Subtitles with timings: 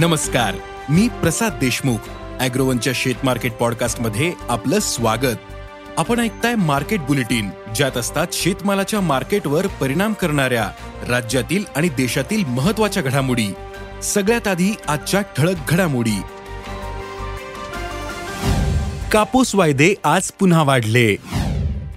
[0.00, 0.54] नमस्कार
[0.88, 1.98] मी प्रसाद देशमुख
[2.40, 5.36] अॅग्रोवनच्या शेत मार्केट पॉडकास्टमध्ये आपलं स्वागत.
[5.98, 10.70] आपण ऐकताय मार्केट बुलेटिन ज्यात असतात शेतमालाच्या मार्केटवर परिणाम करणाऱ्या
[11.08, 13.46] राज्यातील आणि देशातील महत्त्वाच्या घडामोडी.
[14.02, 16.22] सगळ्यात आधी आजच्या ठळक घडामोडी.
[19.12, 21.16] कापूस वायदे आज पुन्हा वाढले.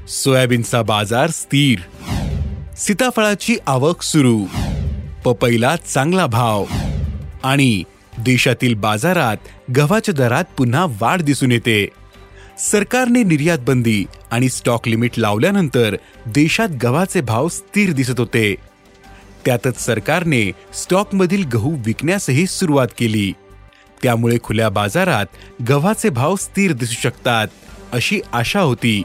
[0.07, 1.79] सोयाबीनचा बाजार स्थिर.
[2.77, 4.45] सीताफळाची आवक सुरू.
[5.25, 6.65] पपईला चांगला भाव.
[7.43, 7.83] आणि
[8.19, 9.37] देशातील बाजारात
[9.77, 11.87] गव्हाच्या दरात पुन्हा वाढ दिसून येते.
[12.59, 15.95] सरकारने निर्यात बंदी आणि स्टॉक लिमिट लावल्यानंतर
[16.25, 18.55] देशात गव्हाचे भाव स्थिर दिसत होते.
[19.45, 23.33] त्यातच सरकारने स्टॉकमधील गहू विकण्यासही सुरुवात केली.
[24.03, 25.25] त्यामुळे खुल्या बाजारात
[25.69, 27.47] गव्हाचे भाव स्थिर दिसू शकतात
[27.91, 29.03] अशी आशा होती.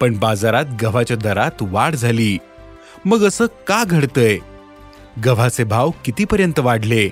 [0.00, 2.38] पण बाजारात गव्हाच्या दरात वाढ झाली.
[3.04, 4.38] मग असं का घडतंय?
[5.24, 7.10] गव्हाचे भाव कितीपर्यंत वाढले?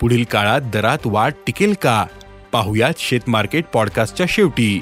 [0.00, 2.06] पुढील काळात दरात वाढ टिकेल का?
[2.52, 4.80] पाहुयात शेत मार्केट पॉडकास्टच्या शेवटी.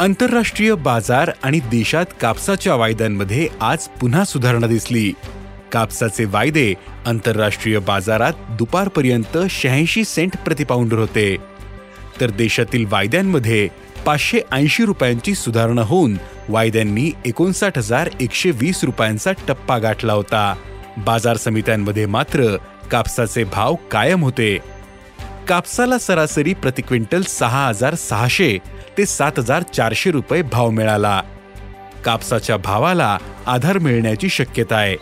[0.00, 5.12] आंतरराष्ट्रीय बाजार आणि देशात कापसाच्या वायद्यांमध्ये आज पुन्हा सुधारणा दिसली.
[5.72, 6.74] कापसाचे वायदे
[7.06, 11.36] आंतरराष्ट्रीय बाजारात दुपारपर्यंत शहाऐंशी सेंट प्रतिपाऊंडर होते.
[12.20, 13.68] तर देशातील वायद्यांमध्ये
[14.06, 20.54] पाचशे ऐंशी रुपयांची सुधारणा होऊन वायद्यांनी एकोणसाठ हजार एकशे वीस रुपयांचा टप्पा गाठला होता.
[20.96, 22.56] बाजार समित्यांमध्ये मात्र
[22.90, 24.58] कापसाचे भाव कायम होते.
[25.48, 28.58] कापसाला सरासरी प्रति क्विंटल सहा हजार सहाशे
[28.98, 31.22] ते सात हजार चारशे रुपये भाव मिळाला.
[32.04, 34.96] कापसाच्या भावाला आधार मिळण्याची शक्यता आहे.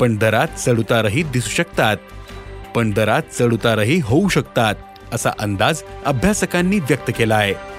[0.00, 1.96] पण दरात चढउतारही दिसू शकतात.
[2.74, 4.74] पण दरात चढउतारही होऊ शकतात
[5.12, 7.69] असा अंदाज अभ्यासकांनी व्यक्त केला आहे.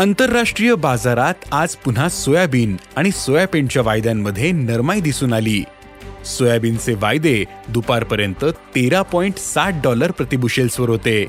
[0.00, 5.64] आंतरराष्ट्रीय बाजारात आज पुन्हा सोयाबीन आणि सोयाबीनच्या वायद्यांमध्ये नरमाई दिसून आली.
[6.24, 11.26] सोयाबीनचे वायदे दुपारपर्यंत तेरा पॉइंट साठ डॉलर प्रतिबुशेल्सवर होते.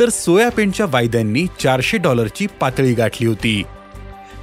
[0.00, 3.62] तर सोयाबीनच्या वायद्यांनी चारशे डॉलरची पातळी गाठली होती.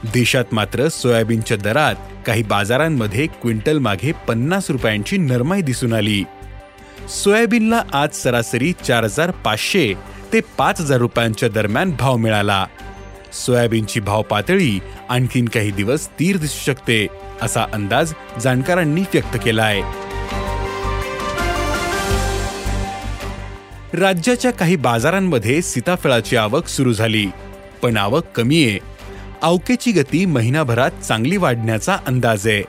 [0.03, 1.95] देशात मात्र सोयाबीनच्या दरात
[2.25, 6.23] काही बाजारांमध्ये क्विंटल मागे पन्नास रुपयांची नरमाई दिसून आली.
[7.23, 9.93] सोयाबीनला आज सरासरी चार हजार पाचशे
[10.33, 12.65] ते पाच हजार रुपयांच्या दरम्यान भाव मिळाला.
[13.33, 17.07] सोयाबीनची भाव पातळी आणखीन काही दिवस स्थिर दिसू शकते
[17.41, 20.09] असा अंदाज जाणकारांनी व्यक्त केला आहे
[23.93, 27.25] राज्याच्या काही बाजारांमध्ये सीताफळाची आवक सुरू झाली
[27.83, 28.79] पण आवक कमी आहे.
[29.41, 32.63] आवकेची गती महिनाभरात चांगली वाढण्याचा अंदाज आहे.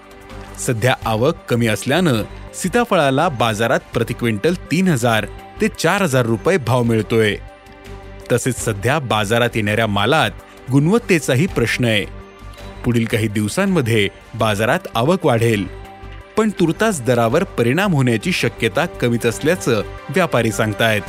[0.59, 2.23] सध्या आवक कमी असल्यानं
[2.55, 5.27] सीताफळाला बाजारात प्रति क्विंटल तीन हजार
[5.61, 7.37] ते चार हजार रुपये भाव मिळतोय.
[8.33, 10.31] तसेच सध्या बाजारात येणाऱ्या मालात
[10.71, 12.05] गुणवत्तेचाही प्रश्न आहे.
[12.85, 15.67] पुढील काही दिवसांमध्ये बाजारात आवक वाढेल.
[16.37, 21.03] पण तुर्तास दरावर परिणाम होण्याची शक्यता कमीच असल्याचं व्यापारी सांगतायत.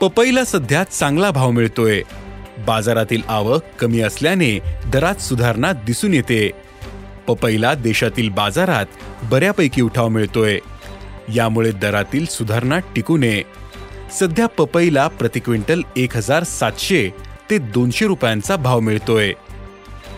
[0.00, 2.02] पपईला सध्या चांगला भाव मिळतोय.
[2.58, 4.58] बाजारातील आवक कमी असल्याने
[4.92, 6.50] दरात सुधारणा दिसून येते.
[7.26, 8.86] पपईला देशातील बाजारात
[9.22, 10.58] बऱ्यापैकी उठाव मिळतोय.
[11.34, 13.42] यामुळे दरातील सुधारणा टिकू नये.
[14.18, 17.10] सध्या पपईला प्रति क्विंटल एक हजार सातशे
[17.50, 19.32] ते दोनशे रुपयांचा भाव मिळतोय.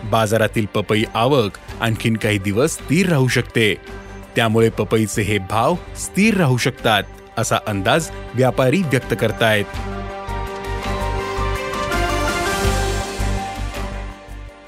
[0.03, 3.75] बाजारातील पपई आवक आणखीन काही दिवस स्थिर राहू शकते.
[4.35, 7.03] त्यामुळे पपईचे हे भाव स्थिर राहू शकतात
[7.37, 9.65] असा अंदाज व्यापारी व्यक्त करतायत.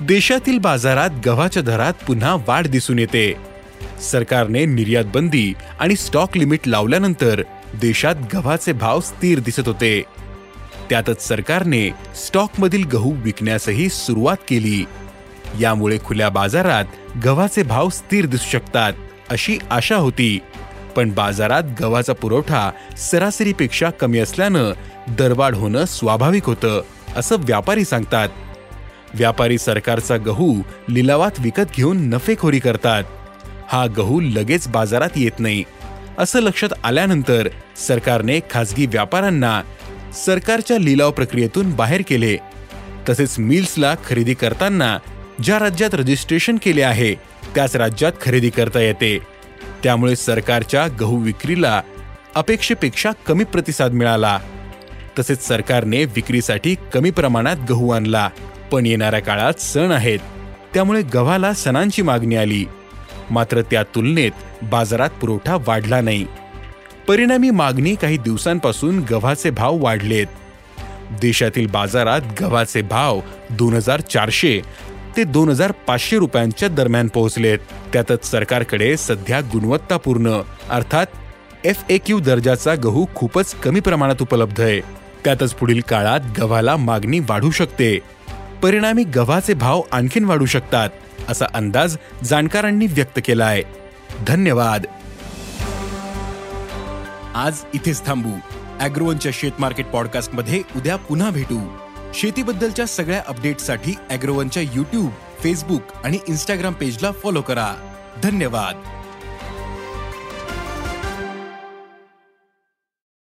[0.02, 3.34] देशातील बाजारात गव्हाच्या दरात पुन्हा वाढ दिसून येते.
[4.02, 7.42] सरकारने निर्यात बंदी आणि स्टॉक लिमिट लावल्यानंतर
[7.82, 10.04] देशात गव्हाचे भाव स्थिर दिसत होते.
[10.90, 14.86] त्यातच सरकारने स्टॉकमधील गहू विकण्यासही सुरुवात केली.
[15.60, 16.86] यामुळे खुल्या बाजारात
[17.26, 18.94] गव्हाचे भाव स्थिर दिसू शकतात
[19.30, 20.40] अशी आशा होती.
[20.96, 24.74] पण बाजारात गव्हाचा पुरवठा सरासरीपेक्षा कमी असल्यानं
[25.08, 26.82] दरवाढ होणं स्वाभाविक होतं
[27.16, 28.30] असं व्यापारी सांगतात.
[29.14, 30.56] व्यापारी सरकारचा गहू
[30.90, 33.04] लिलावात विकत घेऊन नफेखोरी करतात.
[33.68, 35.64] हा गहू लगेच बाजारात येत नाही.
[36.18, 37.50] असं लक्षात आल्यानंतर
[37.88, 39.62] सरकारने खासगी व्यापाऱ्यांना
[40.26, 42.38] सरकारच्या लिलाव प्रक्रियेतून बाहेर केले.
[43.10, 45.00] तसेच मिल्सला खरेदी करताना
[45.44, 47.16] ज्या राज्यात रजिस्ट्रेशन केले आहे
[47.56, 49.20] त्याच राज्यात खरेदी करता येते.
[49.84, 51.82] त्यामुळे सरकारच्या गहू विक्रीला
[52.36, 54.40] अपेक्षेपेक्षा कमी प्रतिसाद मिळाला.
[55.20, 58.30] तसेच सरकारने विक्रीसाठी कमी प्रमाणात गहू आणला.
[58.72, 60.20] पण येणाऱ्या काळात सण आहेत.
[60.74, 62.66] त्यामुळे गव्हाला सणांची मागणी आली.
[63.32, 64.32] मात्र त्या तुलनेत
[64.64, 66.26] बाजारात पुरवठा वाढला नाही.
[67.08, 70.28] परिणामी मागणी काही दिवसांपासून गव्हाचे भाव वाढलेत.
[71.22, 73.20] देशातील बाजारात गव्हाचे भाव
[73.50, 74.62] दोन हजार चारशे
[75.18, 77.60] ते दोन हजार पाचशे रुपयांच्या दरम्यान पोहोचलेत.
[77.94, 81.06] त्यातच सरकारकडे सध्या गुणवत्तापूर्ण अर्थात
[81.64, 84.80] एफ ए क्यू दर्जाचा गहू खूपच कमी प्रमाणात उपलब्ध आहे.
[85.24, 88.00] त्यातच पुढील काळात गव्हाला मागणी वाढू शकते.
[88.64, 90.90] परिणामी गव्हाचे भाव आणखीन वाढू शकतात.
[91.30, 93.64] असा अंदाज जाणकारांनी व्यक्त केला आहे.
[94.28, 94.86] धन्यवाद.
[97.36, 98.30] आज इथेच थांबू.
[98.80, 101.78] अॅग्रोवनच्या शेत मार्केट पॉडकास्टमध्ये उद्या पुन्हा भेटू.
[102.14, 107.76] शेतीबद्दलच्या सगळ्या अपडेटसाठी अॅग्रोवनच्या युट्यूब फेसबुक आणि इन्स्टाग्राम पेजला फॉलो करा.
[108.24, 109.05] धन्यवाद.